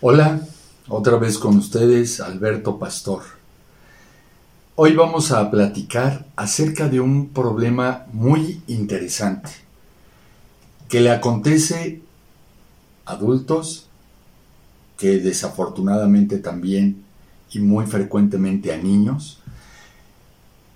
Hola, 0.00 0.46
otra 0.86 1.16
vez 1.16 1.38
con 1.38 1.56
ustedes 1.56 2.20
Alberto 2.20 2.78
Pastor. 2.78 3.24
Hoy 4.76 4.94
vamos 4.94 5.32
a 5.32 5.50
platicar 5.50 6.24
acerca 6.36 6.88
de 6.88 7.00
un 7.00 7.30
problema 7.30 8.06
muy 8.12 8.62
interesante 8.68 9.50
que 10.88 11.00
le 11.00 11.10
acontece 11.10 12.00
a 13.06 13.14
adultos, 13.14 13.88
que 14.96 15.18
desafortunadamente 15.18 16.38
también 16.38 17.02
y 17.50 17.58
muy 17.58 17.84
frecuentemente 17.86 18.72
a 18.72 18.76
niños, 18.76 19.40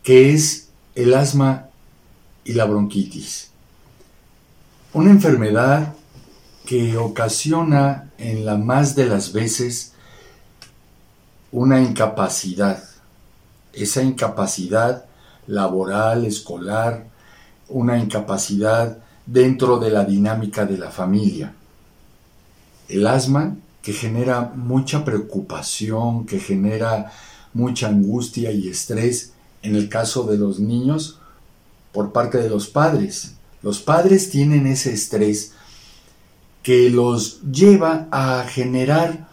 que 0.03 0.35
es 0.35 0.71
el 0.97 1.15
asma 1.15 1.69
y 2.45 2.55
la 2.55 2.65
bronquitis. 2.65 3.53
Una 4.93 5.13
enfermedad 5.13 5.95
que 6.65 6.97
ocasiona 6.97 8.11
en 8.19 8.45
la 8.45 8.57
más 8.57 8.95
de 8.95 9.07
las 9.07 9.33
veces 9.33 9.93
una 11.51 11.81
incapacidad. 11.81 12.83
Esa 13.73 14.03
incapacidad 14.03 15.07
laboral, 15.47 16.25
escolar, 16.25 17.07
una 17.69 17.99
incapacidad 17.99 18.99
dentro 19.27 19.79
de 19.79 19.91
la 19.91 20.05
dinámica 20.05 20.65
de 20.65 20.79
la 20.79 20.91
familia. 20.91 21.55
El 22.89 23.07
asma 23.07 23.57
que 23.83 23.93
genera 23.93 24.53
mucha 24.55 25.05
preocupación, 25.05 26.27
que 26.27 26.39
genera 26.39 27.13
mucha 27.53 27.89
angustia 27.89 28.53
y 28.53 28.69
estrés 28.69 29.33
en 29.63 29.77
el 29.77 29.89
caso 29.89 30.25
de 30.25 30.39
los 30.39 30.61
niños 30.61 31.19
por 31.93 32.13
parte 32.13 32.39
de 32.39 32.49
los 32.49 32.69
padres. 32.69 33.35
Los 33.63 33.81
padres 33.81 34.31
tienen 34.31 34.67
ese 34.67 34.93
estrés 34.93 35.53
que 36.63 36.91
los 36.91 37.43
lleva 37.43 38.09
a 38.11 38.45
generar 38.45 39.29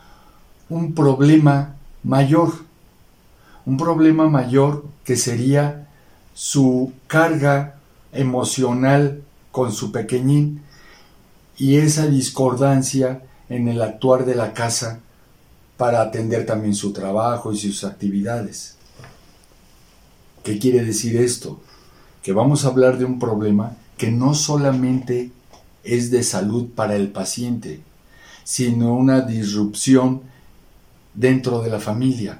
un 0.70 0.94
problema 0.94 1.76
mayor, 2.04 2.54
un 3.66 3.78
problema 3.78 4.30
mayor 4.30 4.86
que 5.04 5.16
sería 5.16 5.88
su 6.34 6.94
carga 7.08 7.76
emocional 8.14 9.24
con 9.52 9.72
su 9.72 9.92
pequeñín 9.92 10.62
y 11.58 11.78
esa 11.78 12.08
discordancia 12.08 13.22
en 13.50 13.68
el 13.68 13.82
actuar 13.82 14.26
de 14.26 14.36
la 14.36 14.54
casa 14.54 15.00
para 15.78 16.02
atender 16.02 16.46
también 16.46 16.76
su 16.76 16.94
trabajo 16.94 17.52
y 17.52 17.58
sus 17.58 17.84
actividades. 17.84 18.76
¿Qué 20.44 20.58
quiere 20.58 20.84
decir 20.84 21.18
esto? 21.18 21.60
Que 22.24 22.34
vamos 22.34 22.64
a 22.64 22.70
hablar 22.70 22.98
de 22.98 23.06
un 23.06 23.20
problema 23.20 23.76
que 23.98 24.12
no 24.12 24.34
solamente 24.34 25.32
es 25.96 26.12
de 26.12 26.24
salud 26.24 26.68
para 26.76 26.96
el 26.96 27.12
paciente, 27.12 27.82
sino 28.44 28.94
una 28.96 29.22
disrupción 29.22 30.22
dentro 31.14 31.62
de 31.62 31.70
la 31.70 31.80
familia 31.80 32.40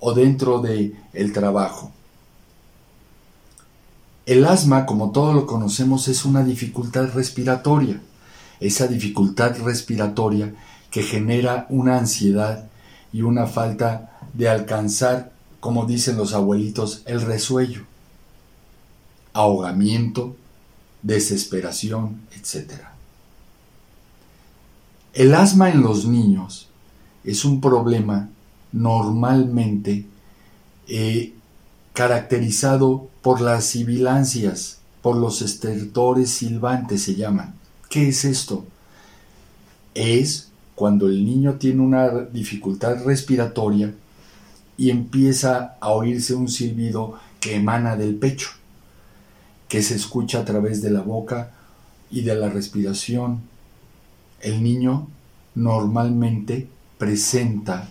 o 0.00 0.14
dentro 0.14 0.60
del 0.60 0.96
el 1.12 1.32
trabajo. 1.32 1.92
El 4.26 4.44
asma, 4.44 4.84
como 4.84 5.10
todos 5.10 5.34
lo 5.34 5.46
conocemos, 5.46 6.08
es 6.08 6.24
una 6.24 6.44
dificultad 6.44 7.12
respiratoria. 7.14 8.00
Esa 8.60 8.86
dificultad 8.86 9.56
respiratoria 9.62 10.54
que 10.90 11.02
genera 11.02 11.66
una 11.70 11.98
ansiedad 11.98 12.68
y 13.12 13.22
una 13.22 13.46
falta 13.46 14.18
de 14.34 14.48
alcanzar, 14.48 15.32
como 15.60 15.86
dicen 15.86 16.16
los 16.16 16.34
abuelitos, 16.34 17.02
el 17.06 17.22
resuello. 17.22 17.82
Ahogamiento, 19.32 20.36
desesperación, 21.02 22.20
etc. 22.32 22.72
El 25.14 25.34
asma 25.34 25.70
en 25.70 25.82
los 25.82 26.06
niños 26.06 26.68
es 27.24 27.44
un 27.44 27.60
problema 27.60 28.28
normalmente 28.72 30.06
eh, 30.86 31.34
caracterizado 31.92 33.08
por 33.22 33.40
las 33.40 33.64
sibilancias, 33.64 34.78
por 35.02 35.16
los 35.16 35.42
estertores 35.42 36.30
silbantes 36.30 37.02
se 37.02 37.14
llaman. 37.14 37.54
¿Qué 37.88 38.08
es 38.08 38.24
esto? 38.24 38.64
Es 39.94 40.50
cuando 40.74 41.08
el 41.08 41.24
niño 41.24 41.54
tiene 41.54 41.80
una 41.82 42.08
dificultad 42.10 43.04
respiratoria 43.04 43.92
y 44.76 44.90
empieza 44.90 45.76
a 45.80 45.90
oírse 45.90 46.34
un 46.34 46.48
silbido 46.48 47.18
que 47.40 47.56
emana 47.56 47.96
del 47.96 48.14
pecho 48.14 48.50
que 49.68 49.82
se 49.82 49.94
escucha 49.94 50.40
a 50.40 50.44
través 50.44 50.82
de 50.82 50.90
la 50.90 51.02
boca 51.02 51.52
y 52.10 52.22
de 52.22 52.34
la 52.34 52.48
respiración. 52.48 53.42
El 54.40 54.62
niño 54.62 55.08
normalmente 55.54 56.68
presenta 56.96 57.88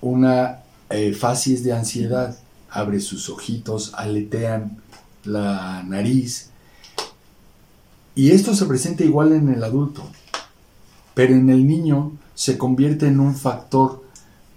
una 0.00 0.62
eh, 0.90 1.16
de 1.62 1.72
ansiedad, 1.72 2.36
abre 2.70 3.00
sus 3.00 3.30
ojitos, 3.30 3.92
aletean 3.94 4.78
la 5.24 5.82
nariz, 5.84 6.50
y 8.14 8.32
esto 8.32 8.54
se 8.54 8.66
presenta 8.66 9.04
igual 9.04 9.32
en 9.32 9.48
el 9.48 9.64
adulto, 9.64 10.02
pero 11.14 11.34
en 11.34 11.48
el 11.48 11.66
niño 11.66 12.12
se 12.34 12.58
convierte 12.58 13.06
en 13.06 13.20
un 13.20 13.34
factor 13.34 14.04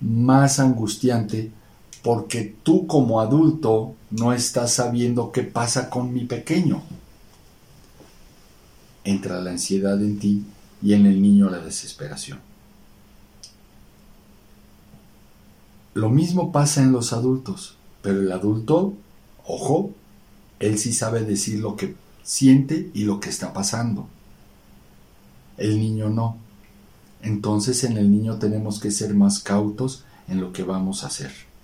más 0.02 0.60
angustiante 0.60 1.52
porque 2.06 2.56
tú 2.62 2.86
como 2.86 3.20
adulto 3.20 3.96
no 4.12 4.32
estás 4.32 4.76
sabiendo 4.76 5.32
qué 5.32 5.42
pasa 5.42 5.90
con 5.90 6.14
mi 6.14 6.26
pequeño. 6.26 6.84
Entra 9.04 9.42
la 9.42 9.50
ansiedad 9.50 10.00
en 10.00 10.20
ti 10.20 10.46
y 10.84 10.94
en 10.94 11.08
el 11.08 11.20
niño 11.20 11.50
la 11.50 11.58
desesperación. 11.58 12.40
Lo 15.96 16.12
mismo 16.12 16.52
pasa 16.52 16.84
en 16.84 16.92
los 16.92 17.12
adultos, 17.12 17.76
pero 18.04 18.20
el 18.20 18.32
adulto, 18.32 18.94
ojo, 19.44 19.90
él 20.60 20.78
sí 20.78 20.94
sabe 20.94 21.22
decir 21.22 21.58
lo 21.60 21.76
que 21.76 21.96
siente 22.22 22.92
y 22.94 23.06
lo 23.06 23.20
que 23.20 23.32
está 23.32 23.52
pasando. 23.52 24.06
El 25.58 25.80
niño 25.80 26.12
no. 26.12 26.38
Entonces 27.24 27.84
en 27.84 27.98
el 27.98 28.12
niño 28.12 28.38
tenemos 28.38 28.80
que 28.80 28.92
ser 28.92 29.16
más 29.16 29.40
cautos 29.40 30.06
en 30.28 30.40
lo 30.40 30.54
que 30.54 30.62
vamos 30.62 31.04
a 31.04 31.08
hacer. 31.08 31.55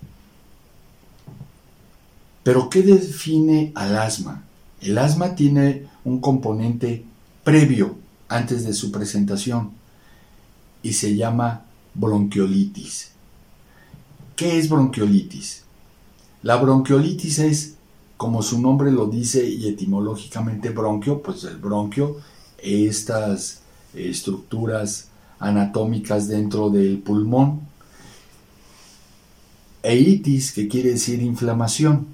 Pero 2.43 2.69
¿qué 2.69 2.81
define 2.81 3.71
al 3.75 3.97
asma? 3.97 4.43
El 4.81 4.97
asma 4.97 5.35
tiene 5.35 5.87
un 6.03 6.19
componente 6.19 7.05
previo 7.43 7.95
antes 8.27 8.65
de 8.65 8.73
su 8.73 8.91
presentación 8.91 9.71
y 10.81 10.93
se 10.93 11.15
llama 11.15 11.65
bronquiolitis. 11.93 13.11
¿Qué 14.35 14.57
es 14.57 14.69
bronquiolitis? 14.69 15.63
La 16.41 16.55
bronquiolitis 16.55 17.39
es, 17.39 17.75
como 18.17 18.41
su 18.41 18.59
nombre 18.59 18.91
lo 18.91 19.05
dice 19.05 19.47
y 19.47 19.67
etimológicamente 19.67 20.69
bronquio, 20.69 21.21
pues 21.21 21.43
el 21.43 21.57
bronquio, 21.57 22.17
estas 22.57 23.59
estructuras 23.93 25.09
anatómicas 25.39 26.27
dentro 26.27 26.71
del 26.71 26.99
pulmón, 26.99 27.61
e 29.83 29.95
itis, 29.95 30.51
que 30.53 30.67
quiere 30.67 30.91
decir 30.91 31.21
inflamación 31.21 32.07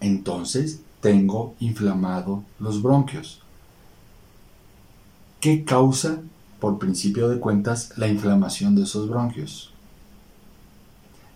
entonces 0.00 0.80
tengo 1.00 1.54
inflamado 1.60 2.44
los 2.58 2.82
bronquios. 2.82 3.40
¿Qué 5.40 5.64
causa, 5.64 6.20
por 6.58 6.78
principio 6.78 7.28
de 7.28 7.38
cuentas, 7.38 7.92
la 7.96 8.08
inflamación 8.08 8.74
de 8.74 8.82
esos 8.82 9.08
bronquios? 9.08 9.72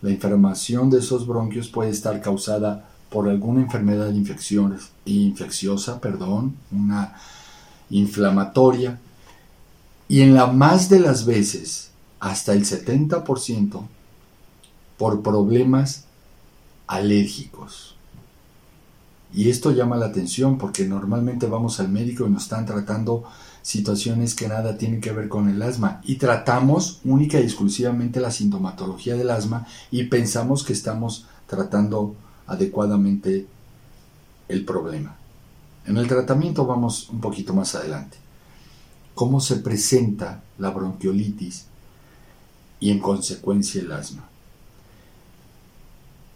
La 0.01 0.11
inflamación 0.11 0.89
de 0.89 0.99
esos 0.99 1.25
bronquios 1.25 1.69
puede 1.69 1.89
estar 1.89 2.21
causada 2.21 2.89
por 3.09 3.27
alguna 3.29 3.61
enfermedad 3.61 4.13
infecciosa, 5.05 5.99
perdón, 6.01 6.55
una 6.71 7.15
inflamatoria, 7.89 8.99
y 10.07 10.21
en 10.21 10.35
la 10.35 10.47
más 10.47 10.89
de 10.89 10.99
las 10.99 11.25
veces, 11.25 11.89
hasta 12.19 12.53
el 12.53 12.65
70%, 12.65 13.87
por 14.97 15.23
problemas 15.23 16.05
alérgicos. 16.85 17.94
Y 19.35 19.49
esto 19.49 19.71
llama 19.71 19.97
la 19.97 20.05
atención 20.05 20.57
porque 20.57 20.85
normalmente 20.85 21.45
vamos 21.45 21.81
al 21.81 21.89
médico 21.89 22.25
y 22.25 22.29
nos 22.29 22.43
están 22.43 22.65
tratando 22.65 23.25
situaciones 23.61 24.33
que 24.33 24.47
nada 24.47 24.77
tienen 24.77 25.01
que 25.01 25.11
ver 25.11 25.27
con 25.27 25.49
el 25.49 25.61
asma 25.61 25.99
y 26.05 26.15
tratamos 26.15 27.01
única 27.03 27.37
y 27.41 27.43
exclusivamente 27.43 28.21
la 28.21 28.31
sintomatología 28.31 29.15
del 29.15 29.29
asma 29.29 29.67
y 29.91 30.05
pensamos 30.05 30.63
que 30.63 30.71
estamos 30.71 31.25
tratando 31.47 32.15
adecuadamente 32.47 33.45
el 34.47 34.63
problema. 34.63 35.17
En 35.85 35.97
el 35.97 36.07
tratamiento 36.07 36.65
vamos 36.65 37.09
un 37.09 37.19
poquito 37.19 37.53
más 37.53 37.75
adelante. 37.75 38.15
¿Cómo 39.15 39.41
se 39.41 39.57
presenta 39.57 40.43
la 40.57 40.69
bronquiolitis 40.69 41.65
y 42.79 42.89
en 42.89 42.99
consecuencia 42.99 43.81
el 43.81 43.91
asma? 43.91 44.29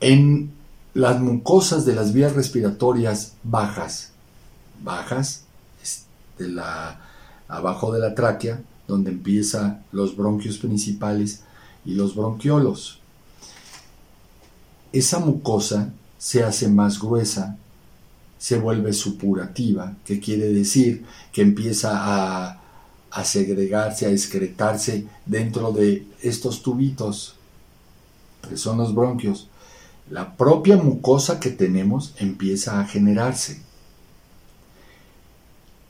En 0.02 0.59
las 1.00 1.22
mucosas 1.22 1.86
de 1.86 1.96
las 1.96 2.12
vías 2.12 2.34
respiratorias 2.34 3.36
bajas, 3.44 4.12
bajas, 4.84 5.46
de 6.38 6.50
la, 6.50 7.00
abajo 7.48 7.94
de 7.94 8.02
la 8.02 8.14
tráquea, 8.14 8.62
donde 8.86 9.12
empiezan 9.12 9.86
los 9.94 10.18
bronquios 10.18 10.58
principales 10.58 11.44
y 11.86 11.94
los 11.94 12.16
bronquiolos. 12.16 13.00
Esa 14.92 15.20
mucosa 15.20 15.94
se 16.18 16.44
hace 16.44 16.68
más 16.68 17.00
gruesa, 17.00 17.58
se 18.38 18.60
vuelve 18.60 18.92
supurativa, 18.92 19.96
que 20.04 20.20
quiere 20.20 20.52
decir 20.52 21.06
que 21.32 21.44
empieza 21.44 21.92
a, 21.94 22.60
a 23.10 23.24
segregarse, 23.24 24.06
a 24.06 24.10
excretarse 24.10 25.08
dentro 25.26 25.72
de 25.72 26.06
estos 26.22 26.62
tubitos, 26.62 27.36
que 28.50 28.58
son 28.58 28.80
los 28.80 28.94
bronquios. 28.94 29.48
La 30.10 30.36
propia 30.36 30.76
mucosa 30.76 31.40
que 31.40 31.52
tenemos 31.52 32.16
empieza 32.18 32.80
a 32.80 32.86
generarse, 32.86 33.62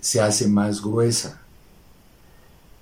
se 0.02 0.20
hace 0.22 0.48
más 0.48 0.82
gruesa, 0.82 1.42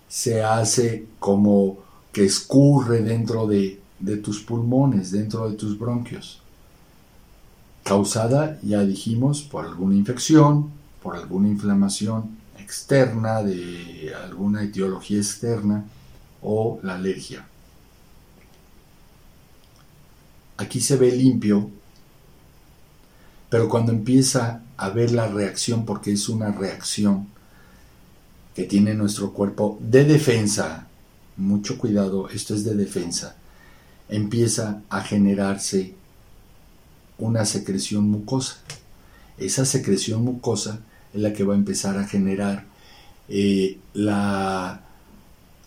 se 0.08 0.44
hace 0.44 1.08
como 1.20 1.78
que 2.12 2.26
escurre 2.26 3.02
dentro 3.02 3.46
de, 3.46 3.80
de 4.00 4.18
tus 4.18 4.42
pulmones, 4.42 5.12
dentro 5.12 5.50
de 5.50 5.56
tus 5.56 5.78
bronquios. 5.78 6.42
Causada, 7.84 8.60
ya 8.64 8.82
dijimos, 8.82 9.44
por 9.44 9.66
alguna 9.66 9.96
infección, 9.96 10.72
por 11.04 11.16
alguna 11.16 11.50
inflamación 11.50 12.38
externa, 12.58 13.44
de 13.44 14.12
alguna 14.24 14.64
etiología 14.64 15.20
externa 15.20 15.86
o 16.42 16.80
la 16.84 16.96
alergia. 16.96 17.46
Aquí 20.58 20.82
se 20.82 20.98
ve 20.98 21.12
limpio, 21.12 21.70
pero 23.50 23.70
cuando 23.70 23.92
empieza 23.92 24.64
a 24.76 24.90
ver 24.90 25.12
la 25.12 25.28
reacción, 25.28 25.86
porque 25.86 26.12
es 26.12 26.30
una 26.30 26.52
reacción 26.52 27.28
que 28.56 28.64
tiene 28.64 28.94
nuestro 28.96 29.34
cuerpo 29.34 29.78
de 29.80 30.04
defensa, 30.04 30.88
mucho 31.38 31.78
cuidado, 31.78 32.28
esto 32.30 32.56
es 32.56 32.64
de 32.64 32.76
defensa, 32.76 33.36
empieza 34.10 34.82
a 34.90 35.02
generarse 35.02 35.94
una 37.20 37.46
secreción 37.46 38.10
mucosa. 38.10 38.58
Esa 39.38 39.66
secreción 39.66 40.24
mucosa 40.24 40.80
es 41.14 41.22
la 41.22 41.34
que 41.34 41.44
va 41.44 41.54
a 41.54 41.58
empezar 41.58 41.98
a 41.98 42.08
generar 42.08 42.66
eh, 43.30 43.78
la 43.94 44.82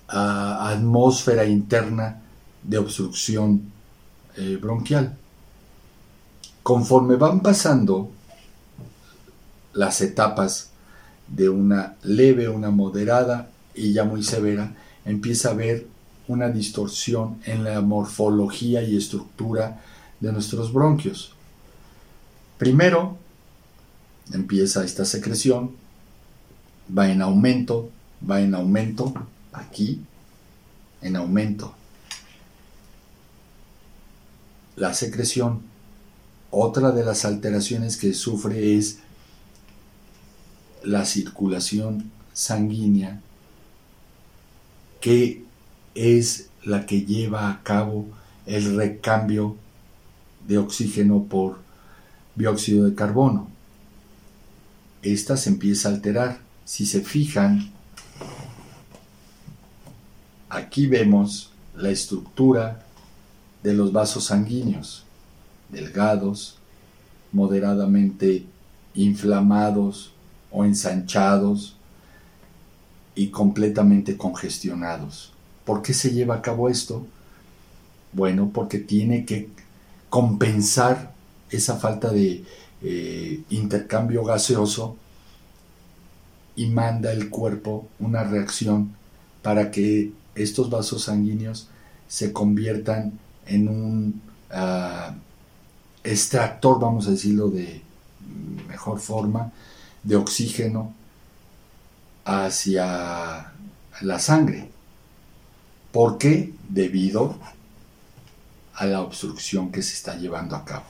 atmósfera 0.08 1.44
interna 1.44 2.22
de 2.64 2.78
obstrucción 2.78 3.62
eh, 4.36 4.58
bronquial. 4.60 5.16
Conforme 6.62 7.16
van 7.16 7.40
pasando 7.40 8.10
las 9.72 10.00
etapas 10.00 10.70
de 11.28 11.48
una 11.48 11.96
leve, 12.02 12.48
una 12.48 12.70
moderada 12.70 13.50
y 13.74 13.92
ya 13.92 14.04
muy 14.04 14.22
severa, 14.22 14.74
empieza 15.04 15.48
a 15.48 15.52
haber 15.52 15.86
una 16.28 16.48
distorsión 16.48 17.38
en 17.44 17.64
la 17.64 17.80
morfología 17.80 18.82
y 18.82 18.96
estructura 18.96 19.80
de 20.20 20.32
nuestros 20.32 20.72
bronquios. 20.72 21.32
Primero, 22.58 23.16
empieza 24.32 24.84
esta 24.84 25.04
secreción, 25.04 25.72
va 26.96 27.10
en 27.10 27.22
aumento, 27.22 27.90
va 28.28 28.40
en 28.40 28.54
aumento, 28.54 29.14
aquí, 29.52 30.00
en 31.02 31.16
aumento. 31.16 31.74
La 34.80 34.94
secreción, 34.94 35.60
otra 36.50 36.90
de 36.92 37.04
las 37.04 37.26
alteraciones 37.26 37.98
que 37.98 38.14
sufre 38.14 38.78
es 38.78 39.00
la 40.82 41.04
circulación 41.04 42.10
sanguínea, 42.32 43.20
que 45.02 45.44
es 45.94 46.48
la 46.64 46.86
que 46.86 47.02
lleva 47.02 47.50
a 47.50 47.62
cabo 47.62 48.06
el 48.46 48.74
recambio 48.74 49.58
de 50.48 50.56
oxígeno 50.56 51.24
por 51.24 51.58
dióxido 52.34 52.86
de 52.86 52.94
carbono. 52.94 53.50
Esta 55.02 55.36
se 55.36 55.50
empieza 55.50 55.90
a 55.90 55.92
alterar. 55.92 56.38
Si 56.64 56.86
se 56.86 57.02
fijan, 57.02 57.70
aquí 60.48 60.86
vemos 60.86 61.50
la 61.76 61.90
estructura 61.90 62.86
de 63.62 63.74
los 63.74 63.92
vasos 63.92 64.24
sanguíneos, 64.24 65.04
delgados, 65.68 66.56
moderadamente 67.32 68.44
inflamados 68.94 70.12
o 70.50 70.64
ensanchados 70.64 71.76
y 73.14 73.28
completamente 73.28 74.16
congestionados. 74.16 75.32
¿Por 75.64 75.82
qué 75.82 75.94
se 75.94 76.10
lleva 76.10 76.36
a 76.36 76.42
cabo 76.42 76.68
esto? 76.68 77.06
Bueno, 78.12 78.50
porque 78.52 78.78
tiene 78.78 79.24
que 79.24 79.48
compensar 80.08 81.12
esa 81.50 81.76
falta 81.76 82.10
de 82.10 82.44
eh, 82.82 83.42
intercambio 83.50 84.24
gaseoso 84.24 84.96
y 86.56 86.66
manda 86.66 87.12
el 87.12 87.30
cuerpo 87.30 87.88
una 87.98 88.24
reacción 88.24 88.94
para 89.42 89.70
que 89.70 90.12
estos 90.34 90.70
vasos 90.70 91.04
sanguíneos 91.04 91.68
se 92.08 92.32
conviertan 92.32 93.12
en 93.50 93.68
un 93.68 94.22
ah, 94.50 95.14
extractor, 96.04 96.80
vamos 96.80 97.06
a 97.08 97.10
decirlo 97.10 97.48
de 97.48 97.82
mejor 98.68 99.00
forma, 99.00 99.52
de 100.02 100.16
oxígeno 100.16 100.94
hacia 102.24 103.52
la 104.02 104.18
sangre. 104.18 104.70
¿Por 105.92 106.16
qué? 106.16 106.54
Debido 106.68 107.36
a 108.74 108.86
la 108.86 109.02
obstrucción 109.02 109.72
que 109.72 109.82
se 109.82 109.94
está 109.94 110.16
llevando 110.16 110.54
a 110.54 110.64
cabo. 110.64 110.86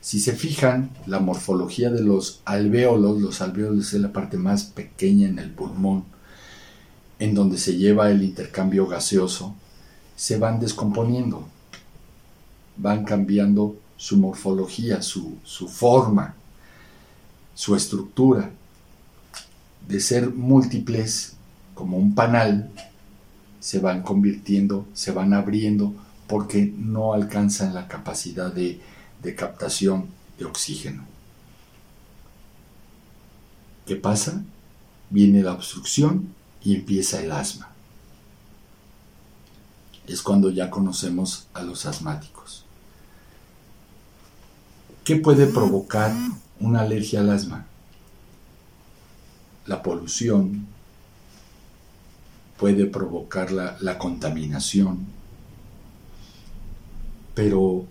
Si 0.00 0.20
se 0.20 0.32
fijan, 0.34 0.90
la 1.06 1.18
morfología 1.18 1.90
de 1.90 2.02
los 2.02 2.40
alvéolos, 2.44 3.20
los 3.20 3.40
alvéolos 3.40 3.92
es 3.92 4.00
la 4.00 4.12
parte 4.12 4.36
más 4.36 4.62
pequeña 4.62 5.28
en 5.28 5.40
el 5.40 5.50
pulmón, 5.50 6.04
en 7.18 7.34
donde 7.34 7.58
se 7.58 7.76
lleva 7.76 8.10
el 8.10 8.22
intercambio 8.22 8.86
gaseoso, 8.86 9.56
se 10.18 10.36
van 10.36 10.60
descomponiendo, 10.60 11.48
van 12.76 13.04
cambiando 13.04 13.76
su 13.96 14.18
morfología, 14.18 15.00
su, 15.00 15.38
su 15.44 15.66
forma, 15.68 16.34
su 17.54 17.74
estructura. 17.74 18.50
De 19.88 20.00
ser 20.00 20.28
múltiples, 20.28 21.36
como 21.74 21.96
un 21.96 22.14
panal, 22.14 22.70
se 23.60 23.78
van 23.78 24.02
convirtiendo, 24.02 24.84
se 24.92 25.12
van 25.12 25.32
abriendo, 25.32 25.94
porque 26.26 26.70
no 26.76 27.14
alcanzan 27.14 27.72
la 27.72 27.88
capacidad 27.88 28.52
de 28.52 28.82
de 29.22 29.34
captación 29.34 30.06
de 30.38 30.44
oxígeno. 30.44 31.04
¿Qué 33.86 33.96
pasa? 33.96 34.42
Viene 35.10 35.42
la 35.42 35.52
obstrucción 35.54 36.34
y 36.62 36.74
empieza 36.74 37.20
el 37.20 37.32
asma. 37.32 37.70
Es 40.08 40.22
cuando 40.22 40.50
ya 40.50 40.70
conocemos 40.70 41.46
a 41.54 41.62
los 41.62 41.86
asmáticos. 41.86 42.64
¿Qué 45.04 45.16
puede 45.16 45.46
provocar 45.46 46.12
una 46.60 46.80
alergia 46.80 47.20
al 47.20 47.30
asma? 47.30 47.66
La 49.66 49.82
polución 49.82 50.66
puede 52.58 52.86
provocar 52.86 53.52
la, 53.52 53.76
la 53.80 53.98
contaminación, 53.98 55.06
pero 57.34 57.84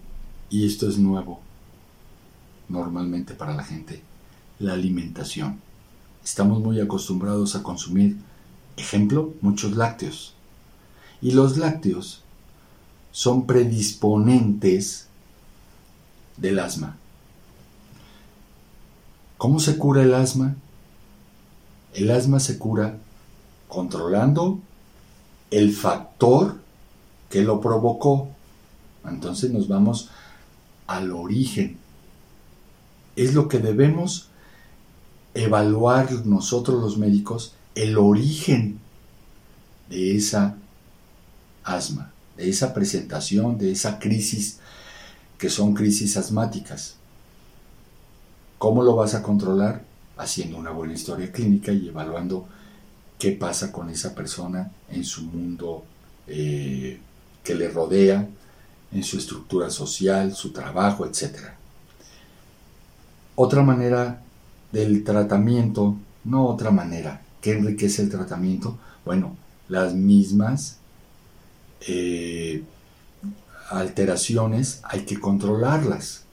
y 0.50 0.66
esto 0.66 0.90
es 0.90 0.98
nuevo 0.98 1.40
normalmente 2.70 3.34
para 3.34 3.56
la 3.56 3.64
gente, 3.64 4.02
la 4.60 4.74
alimentación. 4.74 5.62
Estamos 6.24 6.60
muy 6.62 6.80
acostumbrados 6.80 7.56
a 7.56 7.64
consumir, 7.64 8.18
ejemplo, 8.76 9.34
muchos 9.42 9.76
lácteos. 9.78 10.37
Y 11.22 11.32
los 11.32 11.58
lácteos 11.58 12.22
son 13.12 13.48
predisponentes 13.48 15.08
del 16.38 16.60
asma. 16.60 16.98
¿Cómo 19.38 19.60
se 19.60 19.78
cura 19.78 20.04
el 20.04 20.14
asma? 20.14 20.56
El 21.94 22.12
asma 22.12 22.40
se 22.40 22.58
cura 22.58 22.98
controlando 23.68 24.60
el 25.52 25.74
factor 25.74 26.58
que 27.30 27.42
lo 27.42 27.62
provocó. 27.62 28.30
Entonces 29.06 29.52
nos 29.52 29.68
vamos 29.68 30.10
al 30.86 31.12
origen. 31.12 31.78
Es 33.16 33.34
lo 33.34 33.48
que 33.48 33.60
debemos 33.60 34.30
evaluar 35.34 36.26
nosotros 36.26 36.82
los 36.82 36.98
médicos, 36.98 37.54
el 37.76 37.98
origen 37.98 38.80
de 39.90 40.16
esa 40.16 40.58
asma, 41.68 42.12
de 42.38 42.50
esa 42.50 42.74
presentación, 42.74 43.58
de 43.58 43.72
esa 43.72 44.00
crisis, 44.00 44.60
que 45.38 45.50
son 45.50 45.74
crisis 45.74 46.18
asmáticas. 46.18 46.96
¿Cómo 48.58 48.82
lo 48.84 48.96
vas 48.96 49.14
a 49.14 49.22
controlar? 49.22 49.84
Haciendo 50.18 50.58
una 50.58 50.72
buena 50.72 50.94
historia 50.94 51.32
clínica 51.32 51.72
y 51.72 51.90
evaluando 51.90 52.48
qué 53.20 53.32
pasa 53.34 53.72
con 53.72 53.90
esa 53.90 54.16
persona 54.16 54.72
en 54.90 55.04
su 55.04 55.24
mundo 55.24 55.84
eh, 56.26 57.00
que 57.44 57.54
le 57.54 57.70
rodea, 57.70 58.28
en 58.92 59.04
su 59.04 59.18
estructura 59.18 59.70
social, 59.70 60.34
su 60.34 60.52
trabajo, 60.52 61.06
etc. 61.06 61.50
Otra 63.36 63.62
manera 63.62 64.24
del 64.72 65.04
tratamiento, 65.04 65.98
no 66.24 66.48
otra 66.48 66.72
manera, 66.72 67.22
que 67.42 67.52
enriquece 67.52 68.02
el 68.02 68.10
tratamiento, 68.10 68.78
bueno, 69.06 69.36
las 69.70 69.94
mismas 69.94 70.77
eh, 71.82 72.64
alteraciones 73.70 74.82
hay 74.84 75.06
que 75.06 75.20
controlarlas. 75.20 76.24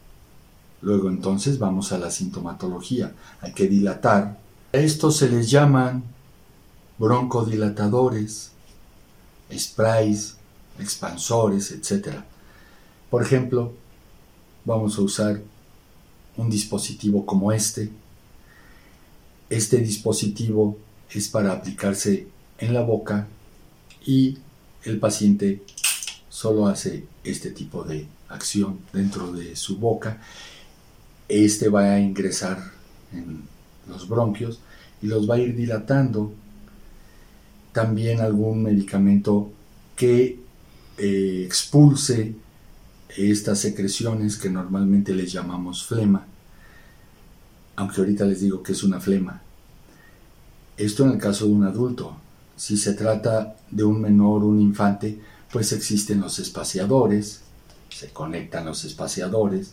Luego 0.80 1.08
entonces 1.08 1.58
vamos 1.58 1.92
a 1.92 1.98
la 1.98 2.10
sintomatología, 2.10 3.12
hay 3.40 3.52
que 3.52 3.68
dilatar. 3.68 4.38
A 4.72 4.76
estos 4.76 5.16
se 5.16 5.28
les 5.28 5.50
llaman 5.50 6.04
broncodilatadores, 6.98 8.52
sprays, 9.52 10.36
expansores, 10.78 11.70
etc. 11.70 12.18
Por 13.10 13.22
ejemplo, 13.22 13.72
vamos 14.64 14.98
a 14.98 15.02
usar 15.02 15.40
un 16.36 16.50
dispositivo 16.50 17.24
como 17.24 17.52
este. 17.52 17.90
Este 19.48 19.78
dispositivo 19.78 20.78
es 21.10 21.28
para 21.28 21.52
aplicarse 21.52 22.26
en 22.58 22.74
la 22.74 22.82
boca 22.82 23.28
y 24.04 24.38
el 24.84 24.98
paciente 24.98 25.62
solo 26.28 26.66
hace 26.66 27.04
este 27.22 27.50
tipo 27.50 27.84
de 27.84 28.06
acción 28.28 28.80
dentro 28.92 29.32
de 29.32 29.56
su 29.56 29.78
boca. 29.78 30.20
Este 31.28 31.68
va 31.68 31.92
a 31.94 32.00
ingresar 32.00 32.58
en 33.12 33.42
los 33.88 34.08
bronquios 34.08 34.60
y 35.02 35.06
los 35.06 35.28
va 35.28 35.36
a 35.36 35.38
ir 35.38 35.56
dilatando. 35.56 36.32
También 37.72 38.20
algún 38.20 38.62
medicamento 38.62 39.50
que 39.96 40.38
eh, 40.98 41.42
expulse 41.44 42.34
estas 43.16 43.60
secreciones 43.60 44.36
que 44.36 44.50
normalmente 44.50 45.14
les 45.14 45.32
llamamos 45.32 45.84
flema, 45.84 46.26
aunque 47.76 48.00
ahorita 48.00 48.24
les 48.24 48.40
digo 48.40 48.62
que 48.62 48.72
es 48.72 48.82
una 48.82 49.00
flema. 49.00 49.42
Esto 50.76 51.04
en 51.04 51.12
el 51.12 51.18
caso 51.18 51.46
de 51.46 51.52
un 51.52 51.64
adulto. 51.64 52.16
Si 52.56 52.76
se 52.76 52.94
trata 52.94 53.56
de 53.70 53.84
un 53.84 54.00
menor, 54.00 54.44
un 54.44 54.60
infante, 54.60 55.20
pues 55.52 55.72
existen 55.72 56.20
los 56.20 56.38
espaciadores, 56.38 57.42
se 57.88 58.10
conectan 58.10 58.66
los 58.66 58.84
espaciadores 58.84 59.72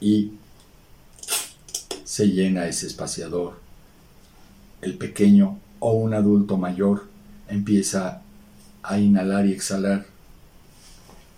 y 0.00 0.32
se 2.04 2.28
llena 2.28 2.66
ese 2.66 2.86
espaciador. 2.86 3.60
El 4.82 4.96
pequeño 4.98 5.58
o 5.78 5.92
un 5.92 6.14
adulto 6.14 6.56
mayor 6.56 7.08
empieza 7.48 8.22
a 8.82 8.98
inhalar 8.98 9.46
y 9.46 9.52
exhalar 9.52 10.06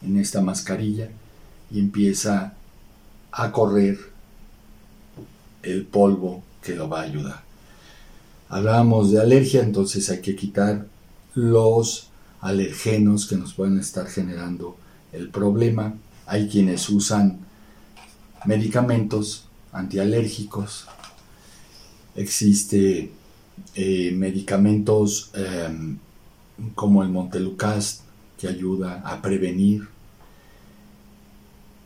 en 0.02 0.18
esta 0.18 0.40
mascarilla 0.40 1.08
y 1.70 1.78
empieza 1.78 2.54
a 3.30 3.52
correr 3.52 3.98
el 5.62 5.86
polvo 5.86 6.42
que 6.62 6.74
lo 6.74 6.88
va 6.88 7.00
a 7.00 7.04
ayudar. 7.04 7.51
Hablábamos 8.52 9.10
de 9.10 9.18
alergia, 9.18 9.62
entonces 9.62 10.10
hay 10.10 10.20
que 10.20 10.36
quitar 10.36 10.86
los 11.34 12.08
alergenos 12.42 13.26
que 13.26 13.36
nos 13.36 13.54
pueden 13.54 13.78
estar 13.78 14.06
generando 14.06 14.76
el 15.14 15.30
problema. 15.30 15.94
Hay 16.26 16.48
quienes 16.48 16.86
usan 16.90 17.38
medicamentos 18.44 19.46
antialérgicos. 19.72 20.84
Existe 22.14 23.10
eh, 23.74 24.12
medicamentos 24.14 25.30
em, 25.32 25.96
como 26.74 27.02
el 27.02 27.08
Montelukast 27.08 28.02
que 28.38 28.48
ayuda 28.48 29.00
a 29.02 29.22
prevenir 29.22 29.88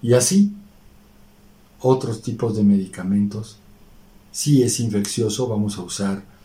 y 0.02 0.14
así, 0.14 0.52
otros 1.78 2.22
tipos 2.22 2.56
de 2.56 2.64
medicamentos. 2.64 3.56
Si 4.32 4.64
es 4.64 4.80
infeccioso, 4.80 5.46
vamos 5.46 5.78
a 5.78 5.82
usar 5.82 6.35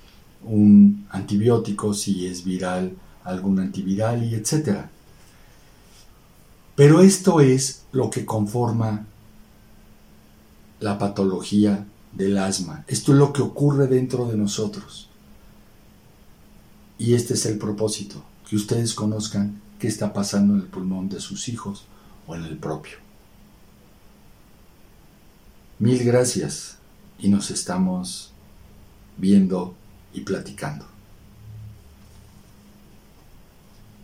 un 0.44 1.08
antibiótico, 1.10 1.94
si 1.94 2.26
es 2.28 2.44
viral, 2.44 2.96
algún 3.24 3.60
antiviral 3.60 4.24
y 4.24 4.36
etc. 4.36 4.86
Pero 6.76 7.02
esto 7.02 7.42
es 7.42 7.84
lo 7.92 8.10
que 8.10 8.26
conforma 8.26 9.06
la 10.80 10.98
patología 10.98 11.86
del 12.14 12.38
asma. 12.38 12.84
Esto 12.88 13.12
es 13.12 13.18
lo 13.18 13.32
que 13.34 13.42
ocurre 13.42 13.88
dentro 13.88 14.26
de 14.26 14.38
nosotros. 14.38 15.10
Y 16.98 17.14
este 17.14 17.34
es 17.36 17.46
el 17.46 17.58
propósito, 17.58 18.24
que 18.48 18.56
ustedes 18.56 18.94
conozcan 18.94 19.62
qué 19.80 19.88
está 19.88 20.14
pasando 20.14 20.54
en 20.54 20.62
el 20.62 20.68
pulmón 20.68 21.10
de 21.10 21.20
sus 21.20 21.50
hijos 21.50 21.86
o 22.28 22.36
en 22.36 22.44
el 22.46 22.58
propio. 22.58 22.98
Mil 25.80 26.04
gracias 26.04 26.78
y 27.18 27.30
nos 27.30 27.50
estamos 27.50 28.32
viendo 29.18 29.76
y 30.14 30.22
platicando. 30.22 30.91